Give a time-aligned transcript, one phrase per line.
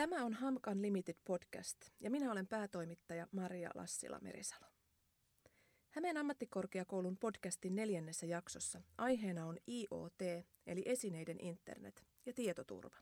[0.00, 4.66] Tämä on Hamkan Limited podcast ja minä olen päätoimittaja Maria Lassila-Merisalo.
[5.90, 10.18] Hämeen ammattikorkeakoulun podcastin neljännessä jaksossa aiheena on IoT
[10.66, 12.96] eli esineiden internet ja tietoturva.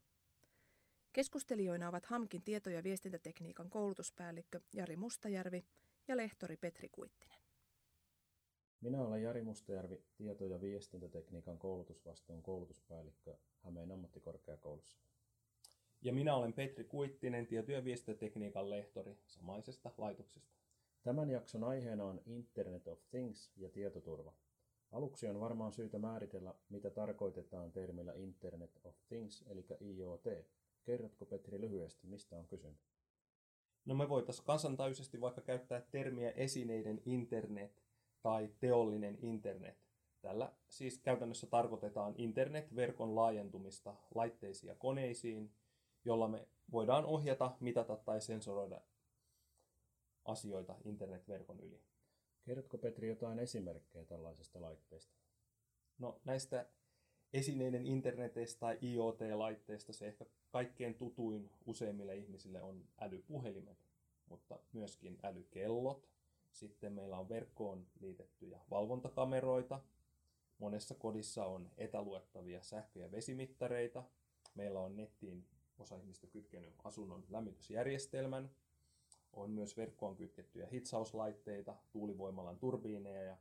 [1.12, 5.66] Keskustelijoina ovat Hamkin tieto- ja viestintätekniikan koulutuspäällikkö Jari Mustajärvi
[6.08, 7.38] ja lehtori Petri Kuittinen.
[8.80, 14.98] Minä olen Jari Mustajärvi, tieto- ja viestintätekniikan koulutusvastuun koulutuspäällikkö Hämeen ammattikorkeakoulussa.
[16.02, 20.56] Ja minä olen Petri Kuittinen, tieto- ja viestintätekniikan lehtori samaisesta laitoksesta.
[21.02, 24.32] Tämän jakson aiheena on Internet of Things ja tietoturva.
[24.92, 30.24] Aluksi on varmaan syytä määritellä, mitä tarkoitetaan termillä Internet of Things, eli IoT.
[30.84, 32.90] Kerrotko Petri lyhyesti, mistä on kysymys?
[33.84, 37.82] No me voitaisiin kansantajuisesti vaikka käyttää termiä esineiden internet
[38.22, 39.88] tai teollinen internet.
[40.20, 45.50] Tällä siis käytännössä tarkoitetaan internetverkon laajentumista laitteisiin ja koneisiin,
[46.08, 48.80] jolla me voidaan ohjata, mitata tai sensoroida
[50.24, 51.82] asioita internetverkon yli.
[52.42, 55.14] Kerrotko Petri jotain esimerkkejä tällaisesta laitteesta?
[55.98, 56.66] No näistä
[57.32, 63.78] esineiden interneteistä tai IoT-laitteista se ehkä kaikkein tutuin useimmille ihmisille on älypuhelimet,
[64.26, 66.08] mutta myöskin älykellot.
[66.52, 69.80] Sitten meillä on verkkoon liitettyjä valvontakameroita.
[70.58, 74.04] Monessa kodissa on etäluettavia sähkö- ja vesimittareita.
[74.54, 75.46] Meillä on nettiin
[75.80, 78.50] osa ihmistä kytkenyt asunnon lämmitysjärjestelmän.
[79.32, 83.36] On myös verkkoon kytkettyjä hitsauslaitteita, tuulivoimalan turbiineja ja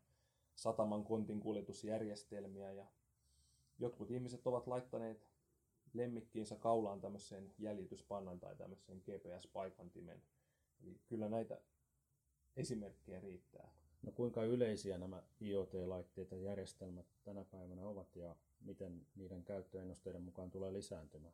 [0.55, 2.71] sataman kontin kuljetusjärjestelmiä.
[2.71, 2.85] Ja
[3.79, 5.27] jotkut ihmiset ovat laittaneet
[5.93, 10.21] lemmikkiinsä kaulaan tämmöiseen jäljityspannan tai tämmöiseen GPS-paikantimen.
[10.83, 11.61] Eli kyllä näitä
[12.55, 13.69] esimerkkejä riittää.
[14.01, 20.51] No kuinka yleisiä nämä IoT-laitteet ja järjestelmät tänä päivänä ovat ja miten niiden käyttöennusteiden mukaan
[20.51, 21.33] tulee lisääntymään?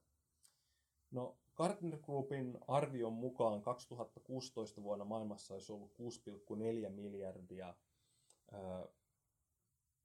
[1.13, 7.73] No Gartner Groupin arvion mukaan 2016 vuonna maailmassa olisi ollut 6,4 miljardia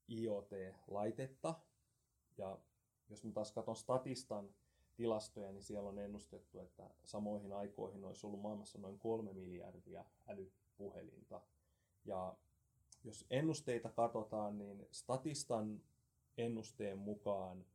[0.09, 1.55] IoT-laitetta.
[2.37, 2.57] Ja
[3.09, 4.49] jos mä taas katson Statistan
[4.95, 11.41] tilastoja, niin siellä on ennustettu, että samoihin aikoihin olisi ollut maailmassa noin 3 miljardia älypuhelinta.
[12.05, 12.37] Ja
[13.03, 15.81] jos ennusteita katsotaan, niin Statistan
[16.37, 17.65] ennusteen mukaan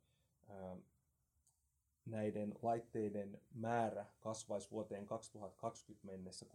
[2.06, 6.46] näiden laitteiden määrä kasvaisi vuoteen 2020 mennessä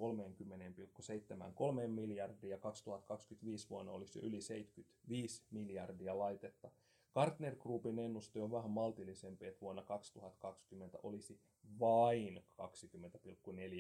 [1.82, 6.72] 30,73 miljardia ja 2025 vuonna olisi jo yli 75 miljardia laitetta.
[7.14, 11.40] Gartner Groupin ennuste on vähän maltillisempi, että vuonna 2020 olisi
[11.80, 12.44] vain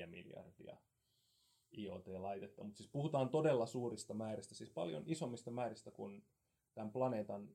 [0.01, 0.77] 20,4 miljardia
[1.77, 2.63] IoT-laitetta.
[2.63, 6.23] Mutta siis puhutaan todella suurista määristä, siis paljon isommista määristä kuin
[6.73, 7.49] tämän planeetan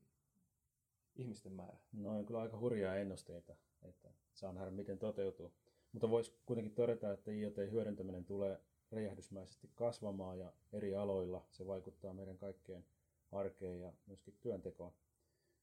[1.17, 1.79] ihmisten määrä.
[1.93, 5.53] No on kyllä aika hurjaa ennusteita, että saa nähdä miten toteutuu.
[5.93, 12.39] Mutta voisi kuitenkin todeta, että IoT-hyödyntäminen tulee räjähdysmäisesti kasvamaan ja eri aloilla se vaikuttaa meidän
[12.39, 12.85] kaikkeen
[13.33, 14.93] arkeen ja myöskin työntekoon.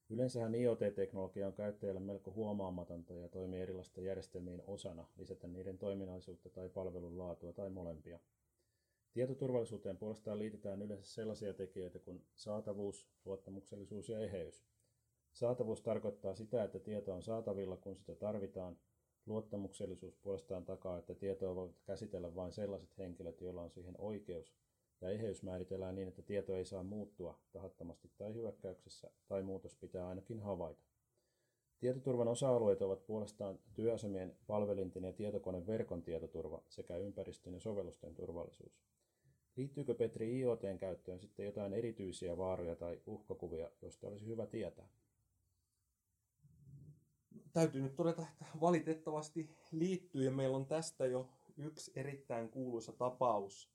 [0.09, 6.69] Yleensähän IoT-teknologia on käyttäjälle melko huomaamatonta ja toimii erilaisten järjestelmien osana, lisätä niiden toiminnallisuutta tai
[6.69, 8.19] palvelun laatua tai molempia.
[9.13, 14.65] Tietoturvallisuuteen puolestaan liitetään yleensä sellaisia tekijöitä kuin saatavuus, luottamuksellisuus ja eheys.
[15.33, 18.77] Saatavuus tarkoittaa sitä, että tieto on saatavilla, kun sitä tarvitaan.
[19.25, 24.53] Luottamuksellisuus puolestaan takaa, että tietoa voivat käsitellä vain sellaiset henkilöt, joilla on siihen oikeus,
[25.01, 30.07] ja eheys määritellään niin, että tieto ei saa muuttua tahattomasti tai hyökkäyksessä, tai muutos pitää
[30.07, 30.83] ainakin havaita.
[31.79, 38.81] Tietoturvan osa-alueet ovat puolestaan työasemien, palvelinten ja tietokoneverkon tietoturva sekä ympäristön ja sovellusten turvallisuus.
[39.55, 44.87] Liittyykö Petri IoTn käyttöön sitten jotain erityisiä vaaroja tai uhkakuvia, joista olisi hyvä tietää?
[47.53, 53.71] Täytyy nyt todeta, että valitettavasti liittyy ja meillä on tästä jo yksi erittäin kuuluisa tapaus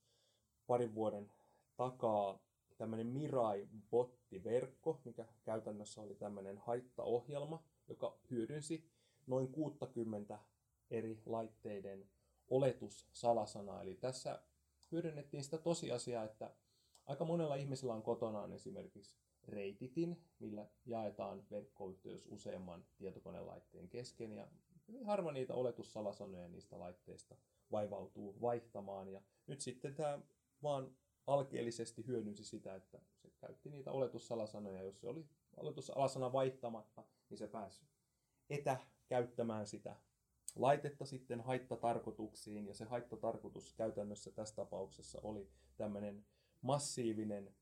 [0.66, 1.32] parin vuoden
[1.76, 2.38] takaa
[2.76, 8.90] tämmöinen Mirai-bottiverkko, mikä käytännössä oli tämmöinen haittaohjelma, joka hyödynsi
[9.26, 10.38] noin 60
[10.90, 12.08] eri laitteiden
[12.48, 13.82] oletussalasanaa.
[13.82, 14.42] Eli tässä
[14.92, 16.54] hyödynnettiin sitä tosiasiaa, että
[17.06, 19.16] aika monella ihmisellä on kotonaan esimerkiksi
[19.48, 24.32] reititin, millä jaetaan verkkoyhteys useamman tietokonelaitteen kesken.
[24.32, 24.48] Ja
[24.88, 27.36] hyvin harva niitä oletussalasanoja niistä laitteista
[27.72, 29.08] vaivautuu vaihtamaan.
[29.08, 30.18] Ja nyt sitten tämä
[30.62, 30.96] vaan
[31.26, 34.82] alkeellisesti hyödynsi sitä, että se käytti niitä oletussalasanoja.
[34.82, 35.26] Jos se oli
[35.56, 37.86] oletussalasana vaihtamatta, niin se pääsi
[38.50, 39.96] etäkäyttämään sitä
[40.56, 42.66] laitetta sitten haittatarkoituksiin.
[42.66, 46.26] Ja se haittatarkoitus käytännössä tässä tapauksessa oli tämmöinen
[46.62, 47.54] massiivinen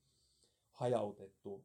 [0.70, 1.64] hajautettu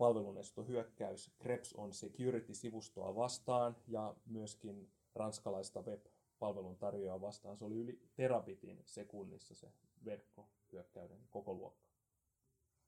[0.00, 6.06] palvelunestohyökkäys Krebs on Security-sivustoa vastaan ja myöskin ranskalaista web
[6.38, 7.56] palvelun tarjoaa vastaan.
[7.56, 9.72] Se oli yli terabitin sekunnissa se
[10.04, 11.90] verkkohyökkäyden koko luokka.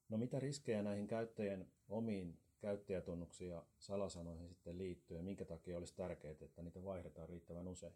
[0.08, 5.94] No mitä riskejä näihin käyttäjien omiin käyttäjätunnuksiin ja salasanoihin sitten liittyy ja minkä takia olisi
[5.94, 7.92] tärkeää, että niitä vaihdetaan riittävän usein?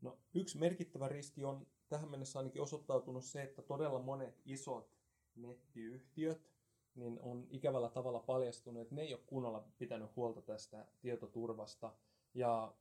[0.00, 4.98] No, yksi merkittävä riski on tähän mennessä ainakin osoittautunut se, että todella monet isot
[5.36, 6.57] nettiyhtiöt
[6.94, 11.92] niin on ikävällä tavalla paljastunut, että ne ei ole kunnolla pitänyt huolta tästä tietoturvasta.
[12.34, 12.74] Ja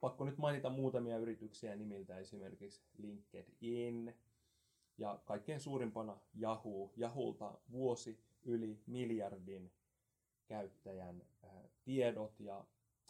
[0.00, 4.14] pakko nyt mainita muutamia yrityksiä nimiltä, esimerkiksi LinkedIn
[4.98, 6.92] ja kaikkein suurimpana Yahoo.
[6.98, 9.72] Yahulta vuosi yli miljardin
[10.46, 11.24] käyttäjän
[11.84, 12.64] tiedot ja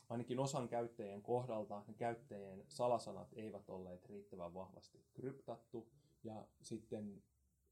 [0.08, 5.88] ainakin osan käyttäjien kohdalta ne käyttäjien salasanat eivät olleet riittävän vahvasti kryptattu
[6.24, 7.22] ja sitten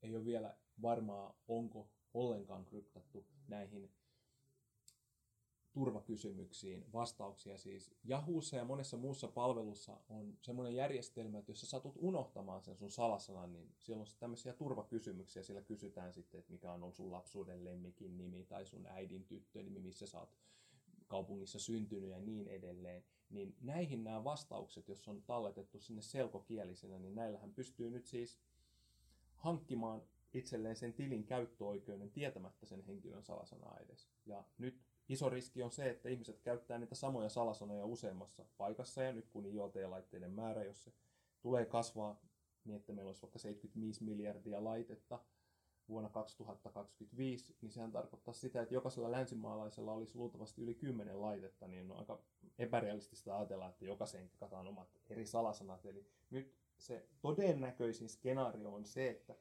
[0.02, 3.91] ei ole vielä varmaa, onko ollenkaan kryptattu näihin
[5.73, 7.58] turvakysymyksiin vastauksia.
[7.58, 12.76] Siis Yahoossa ja monessa muussa palvelussa on semmoinen järjestelmä, että jos sä satut unohtamaan sen
[12.76, 15.43] sun salasanan, niin siellä on tämmöisiä turvakysymyksiä.
[15.43, 20.06] Siellä kysytään sitten, että mikä on sun lapsuuden lemmikin nimi tai sun äidin tyttönimi, missä
[20.06, 20.37] sä oot
[21.06, 23.05] kaupungissa syntynyt ja niin edelleen.
[23.31, 28.38] Niin näihin nämä vastaukset, jos on talletettu sinne selkokielisenä, niin näillähän pystyy nyt siis
[29.40, 30.02] hankkimaan
[30.34, 34.08] itselleen sen tilin käyttöoikeuden tietämättä sen henkilön salasanaa edes.
[34.26, 39.12] Ja nyt iso riski on se, että ihmiset käyttää niitä samoja salasanoja useammassa paikassa, ja
[39.12, 40.92] nyt kun IoT-laitteiden määrä, jos se
[41.40, 42.22] tulee kasvaa
[42.64, 45.25] niin, että meillä olisi vaikka 75 miljardia laitetta
[45.88, 51.90] vuonna 2025, niin sehän tarkoittaa sitä, että jokaisella länsimaalaisella olisi luultavasti yli 10 laitetta, niin
[51.90, 52.22] on aika
[52.58, 55.86] epärealistista ajatella, että jokaiseen kataan omat eri salasanat.
[55.86, 59.37] Eli nyt se todennäköisin skenaario on se, että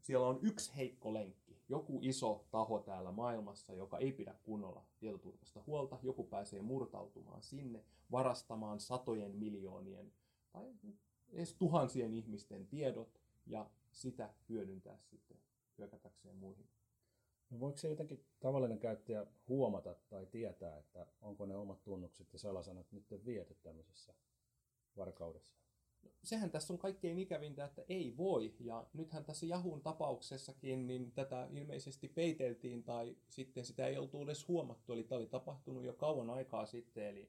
[0.00, 5.62] siellä on yksi heikko lenkki, joku iso taho täällä maailmassa, joka ei pidä kunnolla tietoturvasta
[5.66, 10.12] huolta, joku pääsee murtautumaan sinne, varastamaan satojen miljoonien
[10.52, 10.74] tai
[11.32, 15.38] edes tuhansien ihmisten tiedot ja sitä hyödyntää sitten
[15.78, 16.68] hyökätäkseen muihin.
[17.50, 22.38] No voiko se jotenkin tavallinen käyttäjä huomata tai tietää, että onko ne omat tunnukset ja
[22.38, 24.14] salasanat nyt viety tämmöisessä
[24.96, 25.54] varkaudessa?
[26.22, 28.54] Sehän tässä on kaikkein ikävintä, että ei voi.
[28.60, 34.48] Ja nythän tässä Jahun tapauksessakin niin tätä ilmeisesti peiteltiin tai sitten sitä ei oltu edes
[34.48, 34.92] huomattu.
[34.92, 37.08] Eli tämä oli tapahtunut jo kauan aikaa sitten.
[37.08, 37.28] Eli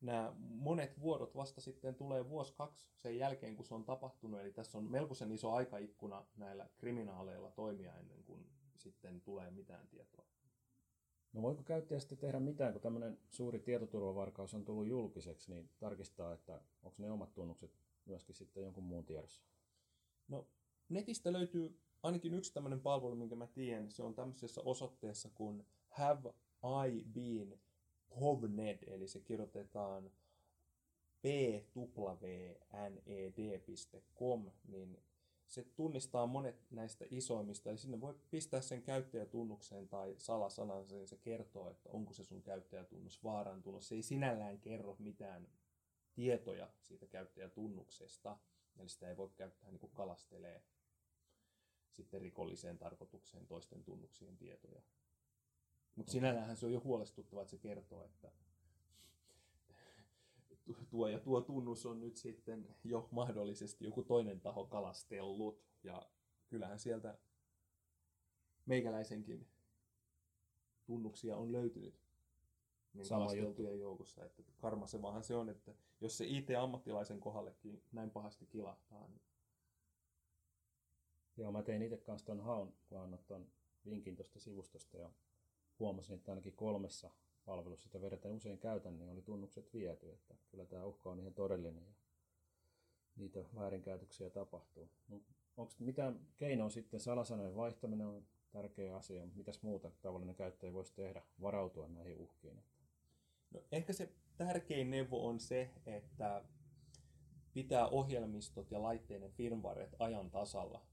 [0.00, 4.40] nämä monet vuodot vasta sitten tulee vuosi kaksi sen jälkeen, kun se on tapahtunut.
[4.40, 10.26] Eli tässä on melkoisen iso aikaikkuna näillä kriminaaleilla toimia ennen kuin sitten tulee mitään tietoa.
[11.32, 16.32] No voiko käyttäjä sitten tehdä mitään, kun tämmöinen suuri tietoturvavarkaus on tullut julkiseksi, niin tarkistaa,
[16.32, 17.70] että onko ne omat tunnukset
[18.06, 19.42] myöskin sitten jonkun muun tiedossa?
[20.28, 20.46] No,
[20.88, 23.90] netistä löytyy ainakin yksi tämmöinen palvelu, minkä mä tiedän.
[23.90, 26.32] Se on tämmöisessä osoitteessa kuin have
[26.88, 27.60] I been
[28.20, 30.10] povned, eli se kirjoitetaan
[32.72, 34.98] pwned.com, niin
[35.46, 41.16] se tunnistaa monet näistä isoimmista, eli sinne voi pistää sen käyttäjätunnukseen tai salasanan, niin se
[41.16, 43.82] kertoo, että onko se sun käyttäjätunnus vaarantunut.
[43.82, 45.48] Se ei sinällään kerro mitään
[46.16, 48.38] tietoja siitä käyttäjätunnuksesta,
[48.76, 50.62] eli sitä ei voi käyttää niin kuin kalastelee
[51.92, 54.82] sitten rikolliseen tarkoitukseen toisten tunnuksien tietoja.
[55.94, 58.32] Mutta sinällähän se on jo huolestuttava, että se kertoo, että
[60.90, 65.64] tuo ja tuo tunnus on nyt sitten jo mahdollisesti joku toinen taho kalastellut.
[65.82, 66.10] Ja
[66.48, 67.18] kyllähän sieltä
[68.66, 69.48] meikäläisenkin
[70.84, 72.05] tunnuksia on löytynyt
[72.96, 74.24] niin kalasteltujen joukossa.
[74.24, 79.20] Että karmasevahan se on, että jos se IT-ammattilaisen kohdallekin näin pahasti kilahtaa, niin
[81.36, 83.46] Joo, mä tein itse kanssa tuon haun, kun annot tuon
[83.86, 85.10] vinkin tuosta sivustosta ja
[85.78, 87.10] huomasin, että ainakin kolmessa
[87.44, 91.34] palvelussa, sitä vedetään usein käytän, niin oli tunnukset viety, että kyllä tämä uhka on ihan
[91.34, 91.92] todellinen ja
[93.16, 94.90] niitä väärinkäytöksiä tapahtuu.
[95.08, 95.20] No,
[95.56, 100.94] onko mitään keinoa sitten salasanojen vaihtaminen on tärkeä asia, mutta mitäs muuta tavallinen käyttäjä voisi
[100.94, 102.62] tehdä varautua näihin uhkiin?
[103.50, 106.44] No, ehkä se tärkein neuvo on se, että
[107.52, 110.86] pitää ohjelmistot ja laitteiden firmwaret ajan tasalla.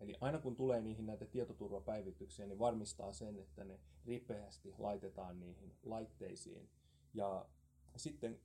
[0.00, 5.76] Eli aina kun tulee niihin näitä tietoturvapäivityksiä, niin varmistaa sen, että ne ripeästi laitetaan niihin
[5.82, 6.70] laitteisiin.
[7.14, 7.48] Ja
[7.96, 8.40] sitten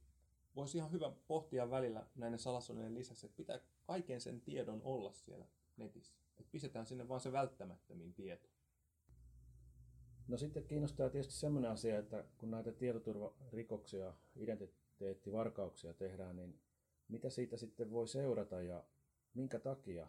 [0.55, 5.45] voisi ihan hyvä pohtia välillä näiden salasanojen lisäksi, että pitää kaiken sen tiedon olla siellä
[5.77, 6.13] netissä.
[6.39, 8.49] Että pistetään sinne vain se välttämättömin tieto.
[10.29, 16.59] No sitten kiinnostaa tietysti sellainen asia, että kun näitä tietoturvarikoksia, identiteettivarkauksia tehdään, niin
[17.07, 18.83] mitä siitä sitten voi seurata ja
[19.33, 20.07] minkä takia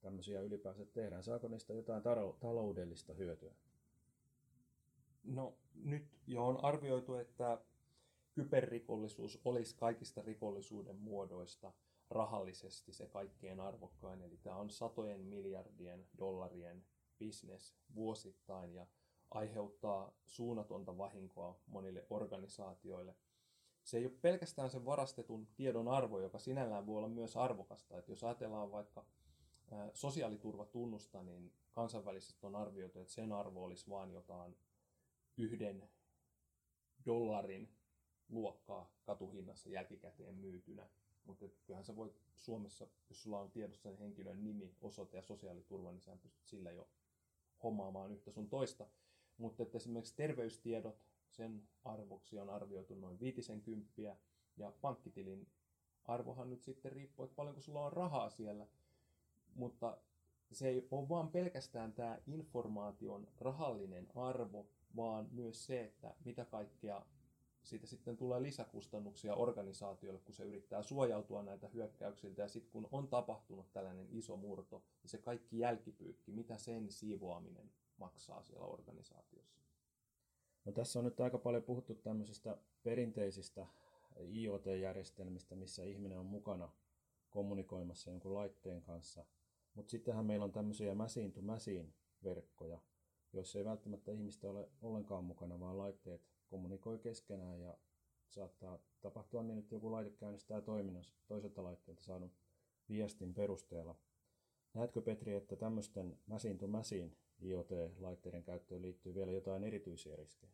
[0.00, 1.22] tämmöisiä ylipäänsä tehdään?
[1.22, 2.02] Saako niistä jotain
[2.40, 3.54] taloudellista hyötyä?
[5.24, 7.60] No nyt jo on arvioitu, että
[8.34, 11.72] kyberrikollisuus olisi kaikista rikollisuuden muodoista
[12.10, 14.22] rahallisesti se kaikkein arvokkain.
[14.22, 16.84] Eli tämä on satojen miljardien dollarien
[17.18, 18.86] bisnes vuosittain ja
[19.30, 23.16] aiheuttaa suunnatonta vahinkoa monille organisaatioille.
[23.82, 27.98] Se ei ole pelkästään sen varastetun tiedon arvo, joka sinällään voi olla myös arvokasta.
[27.98, 29.04] Että jos ajatellaan vaikka
[29.94, 34.56] sosiaaliturvatunnusta, niin kansainvälisesti on arvioitu, että sen arvo olisi vain jotain
[35.36, 35.90] yhden
[37.06, 37.68] dollarin
[38.28, 40.88] luokkaa katuhinnassa jälkikäteen myytynä.
[41.24, 46.00] Mutta kyllähän sä voit Suomessa, jos sulla on tiedossa henkilön nimi, osoite ja sosiaaliturva, niin
[46.00, 46.88] sä pystyt sillä jo
[47.62, 48.86] hommaamaan yhtä sun toista.
[49.38, 50.96] Mutta että esimerkiksi terveystiedot,
[51.30, 53.92] sen arvoksi on arvioitu noin 50
[54.56, 55.46] ja pankkitilin
[56.04, 58.66] arvohan nyt sitten riippuu, että paljonko sulla on rahaa siellä.
[59.54, 59.98] Mutta
[60.52, 64.66] se ei ole vaan pelkästään tämä informaation rahallinen arvo,
[64.96, 67.06] vaan myös se, että mitä kaikkea
[67.62, 72.42] siitä sitten tulee lisäkustannuksia organisaatiolle, kun se yrittää suojautua näitä hyökkäyksiltä.
[72.42, 77.72] Ja sitten kun on tapahtunut tällainen iso murto, niin se kaikki jälkipyykki, mitä sen siivoaminen
[77.98, 79.62] maksaa siellä organisaatiossa.
[80.64, 83.66] No tässä on nyt aika paljon puhuttu tämmöisistä perinteisistä
[84.20, 86.72] IoT-järjestelmistä, missä ihminen on mukana
[87.30, 89.24] kommunikoimassa jonkun laitteen kanssa.
[89.74, 91.88] Mutta sittenhän meillä on tämmöisiä machine to machine
[92.24, 92.80] verkkoja,
[93.32, 97.78] joissa ei välttämättä ihmistä ole ollenkaan mukana, vaan laitteet kommunikoi keskenään ja
[98.28, 102.32] saattaa tapahtua niin, että joku laite käynnistää toiminnassa toiselta laitteelta saanut
[102.88, 103.94] viestin perusteella.
[104.74, 107.10] Näetkö Petri, että tämmöisten machine to machine
[107.42, 110.52] IoT-laitteiden käyttöön liittyy vielä jotain erityisiä riskejä?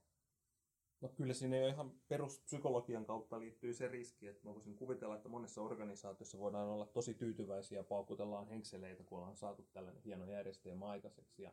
[1.01, 5.29] No kyllä sinne jo ihan peruspsykologian kautta liittyy se riski, että mä voisin kuvitella, että
[5.29, 10.87] monessa organisaatiossa voidaan olla tosi tyytyväisiä ja paukutellaan henkseleitä, kun ollaan saatu tällainen hieno järjestelmä
[10.87, 11.43] aikaiseksi.
[11.43, 11.53] Ja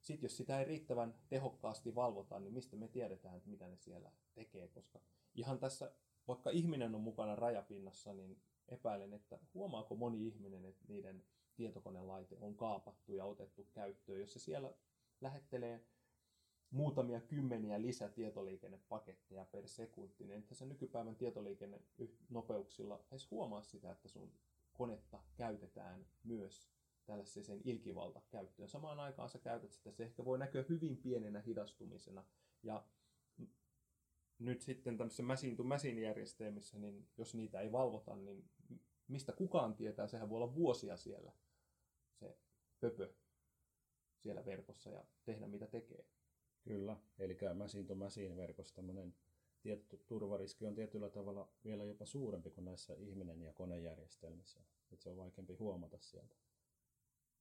[0.00, 4.12] sitten jos sitä ei riittävän tehokkaasti valvota, niin mistä me tiedetään, että mitä ne siellä
[4.34, 5.00] tekee, koska
[5.34, 5.92] ihan tässä,
[6.28, 11.24] vaikka ihminen on mukana rajapinnassa, niin epäilen, että huomaako moni ihminen, että niiden
[11.54, 14.20] tietokonelaite on kaapattu ja otettu käyttöön.
[14.20, 14.74] Jos se siellä
[15.20, 15.84] lähettelee
[16.70, 24.32] muutamia kymmeniä lisätietoliikennepaketteja per sekunti, niin että se nykypäivän tietoliikennenopeuksilla edes huomaa sitä, että sun
[24.72, 26.70] konetta käytetään myös
[27.04, 28.68] tällaiseen ilkivalta käyttöön.
[28.68, 32.24] Samaan aikaan sä käytät sitä, se ehkä voi näkyä hyvin pienenä hidastumisena.
[32.62, 32.84] Ja
[34.38, 38.50] nyt sitten tämmöisessä machine to machine järjestelmissä, niin jos niitä ei valvota, niin
[39.10, 41.32] mistä kukaan tietää, sehän voi olla vuosia siellä
[42.12, 42.36] se
[42.80, 43.12] pöpö
[44.18, 46.04] siellä verkossa ja tehdä mitä tekee.
[46.62, 49.14] Kyllä, eli machine to machine verkossa tämmöinen
[49.62, 54.60] tietty turvariski on tietyllä tavalla vielä jopa suurempi kuin näissä ihminen- ja konejärjestelmissä.
[54.92, 56.34] Että se on vaikeampi huomata sieltä.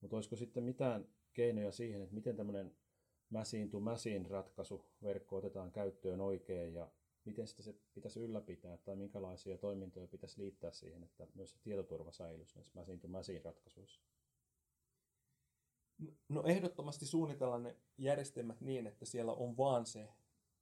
[0.02, 2.76] Mutta olisiko sitten mitään keinoja siihen, että miten tämmöinen
[3.30, 6.92] machine to machine ratkaisu verkko otetaan käyttöön oikein ja
[7.26, 12.12] miten sitä se pitäisi ylläpitää tai minkälaisia toimintoja pitäisi liittää siihen, että myös se tietoturva
[12.12, 13.08] säilyisi näissä machine to
[13.44, 14.02] ratkaisuissa?
[16.30, 20.10] No ehdottomasti suunnitellaan ne järjestelmät niin, että siellä on vaan se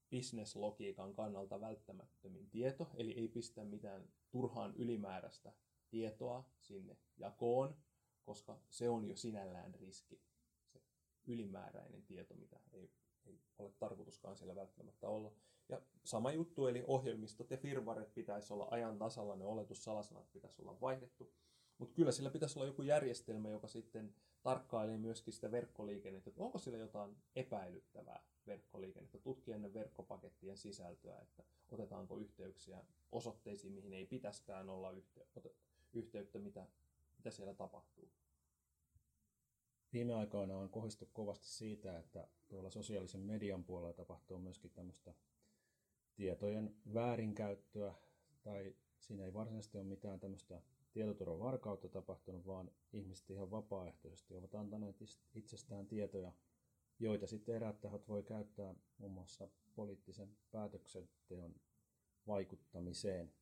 [0.09, 5.53] bisneslogiikan kannalta välttämättömin tieto, eli ei pistä mitään turhaan ylimääräistä
[5.89, 7.77] tietoa sinne jakoon,
[8.23, 10.21] koska se on jo sinällään riski,
[10.65, 10.81] se
[11.27, 12.91] ylimääräinen tieto, mitä ei,
[13.25, 15.31] ei ole tarkoituskaan siellä välttämättä olla.
[15.69, 20.81] Ja sama juttu, eli ohjelmistot ja firmwaret pitäisi olla ajan tasalla, ne oletussalasanat pitäisi olla
[20.81, 21.33] vaihdettu.
[21.77, 26.57] Mutta kyllä sillä pitäisi olla joku järjestelmä, joka sitten tarkkailee myöskin sitä verkkoliikennettä, että onko
[26.57, 34.69] sillä jotain epäilyttävää verkkoliikennettä, tutkia ennen verkkopakettien sisältöä, että otetaanko yhteyksiä osoitteisiin, mihin ei pitäskään
[34.69, 34.93] olla
[35.93, 36.67] yhteyttä, mitä
[37.17, 38.11] mitä siellä tapahtuu?
[39.93, 45.13] Viime aikoina on kohistu kovasti siitä, että tuolla sosiaalisen median puolella tapahtuu myöskin tämmöistä
[46.17, 47.93] tietojen väärinkäyttöä,
[48.43, 54.55] tai siinä ei varsinaisesti ole mitään tämmöistä tietoturvan varkautta tapahtunut, vaan ihmiset ihan vapaaehtoisesti ovat
[54.55, 54.95] antaneet
[55.33, 56.33] itsestään tietoja,
[56.99, 61.55] joita sitten eräät tahot voi käyttää muun muassa poliittisen päätöksenteon
[62.27, 63.33] vaikuttamiseen.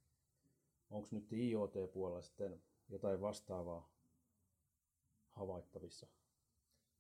[0.90, 3.94] Onko nyt IoT-puolella sitten jotain vastaavaa
[5.32, 6.08] havaittavissa?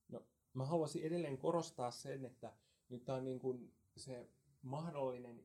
[0.10, 2.54] No, mä haluaisin edelleen korostaa sen, että
[2.90, 4.30] nyt on niin kuin se
[4.62, 5.44] mahdollinen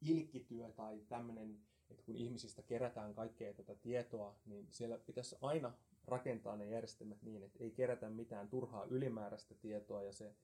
[0.00, 1.58] ilkityö tai tämmöinen,
[1.90, 5.72] että kun ihmisistä kerätään kaikkea tätä tietoa, niin siellä pitäisi aina
[6.04, 10.34] rakentaa ne järjestelmät niin, että ei kerätä mitään turhaa ylimääräistä tietoa ja se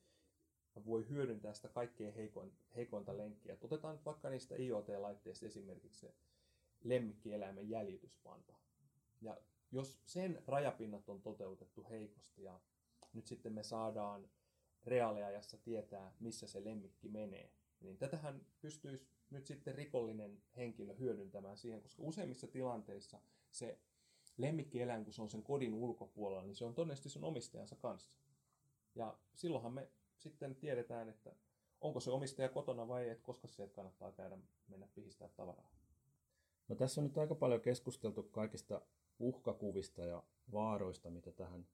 [0.87, 2.15] voi hyödyntää sitä kaikkein
[2.77, 3.57] heikointa lenkkiä.
[3.61, 6.15] Otetaan nyt vaikka niistä IoT-laitteista esimerkiksi se
[6.85, 8.55] lemmikkieläimen jäljityspanta.
[9.21, 9.37] Ja
[9.73, 12.61] jos sen rajapinnat on toteutettu heikosti ja
[13.13, 14.29] nyt sitten me saadaan
[14.85, 21.83] reaaliajassa tietää, missä se lemmikki menee, niin tätähän pystyisi nyt sitten rikollinen henkilö hyödyntämään siihen,
[21.83, 23.79] koska useimmissa tilanteissa se
[24.37, 28.11] lemmikkieläin, kun se on sen kodin ulkopuolella, niin se on todennäköisesti sun omistajansa kanssa.
[28.95, 31.37] Ja silloinhan me sitten tiedetään, että
[31.81, 34.39] onko se omistaja kotona vai ei, koska sieltä kannattaa käydä
[34.69, 35.75] mennä pihistää tavaraa.
[36.69, 38.83] No tässä on nyt aika paljon keskusteltu kaikista
[39.19, 40.23] uhkakuvista ja
[40.53, 41.67] vaaroista, mitä tähän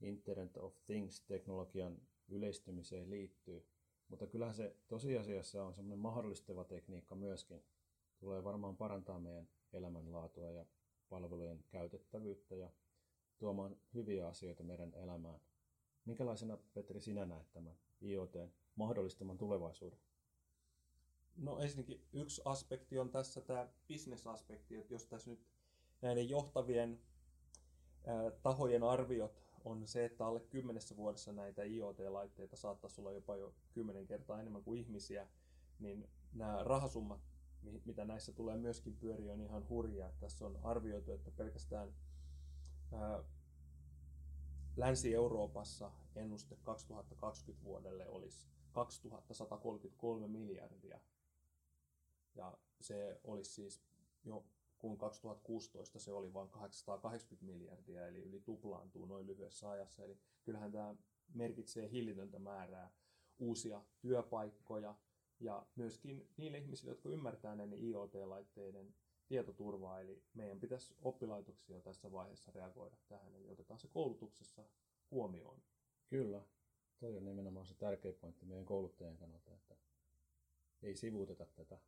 [0.00, 3.66] Internet of Things-teknologian yleistymiseen liittyy.
[4.08, 7.62] Mutta kyllähän se tosiasiassa on semmoinen mahdollistava tekniikka myöskin.
[8.18, 10.66] Tulee varmaan parantaa meidän elämänlaatua ja
[11.08, 12.70] palvelujen käytettävyyttä ja
[13.38, 15.40] tuomaan hyviä asioita meidän elämään.
[16.04, 18.34] Minkälaisena, Petri, sinä näet tämän IoT
[18.74, 19.98] mahdollistaman tulevaisuuden?
[21.36, 25.46] No ensinnäkin yksi aspekti on tässä tämä bisnesaspekti, että jos tässä nyt
[26.02, 27.00] näiden johtavien
[28.42, 34.06] tahojen arviot on se, että alle kymmenessä vuodessa näitä IoT-laitteita saattaisi olla jopa jo kymmenen
[34.06, 35.26] kertaa enemmän kuin ihmisiä,
[35.78, 37.20] niin nämä rahasummat,
[37.84, 40.12] mitä näissä tulee myöskin pyöriä, on ihan hurjia.
[40.20, 41.94] Tässä on arvioitu, että pelkästään
[42.92, 43.24] ää,
[44.76, 51.00] Länsi-Euroopassa ennuste 2020 vuodelle olisi 2133 miljardia.
[52.34, 53.82] Ja se olisi siis
[54.24, 54.44] jo
[54.78, 60.04] kun 2016 se oli vain 880 miljardia, eli yli tuplaantuu noin lyhyessä ajassa.
[60.04, 60.94] Eli kyllähän tämä
[61.34, 62.90] merkitsee hillitöntä määrää
[63.38, 64.94] uusia työpaikkoja
[65.40, 68.94] ja myöskin niille ihmisille, jotka ymmärtää näiden IoT-laitteiden
[69.28, 74.64] tietoturvaa, eli meidän pitäisi oppilaitoksia tässä vaiheessa reagoida tähän, eli otetaan se koulutuksessa
[75.10, 75.62] huomioon.
[76.08, 76.42] Kyllä,
[76.98, 79.76] toi on nimenomaan se tärkeä pointti meidän kouluttajien kannalta, että
[80.82, 81.78] ei sivuuteta tätä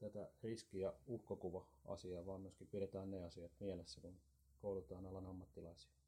[0.00, 4.16] tätä riski- ja uhkakuva-asiaa, vaan myöskin pidetään ne asiat mielessä, kun
[4.58, 5.99] koulutaan alan ammattilaisia.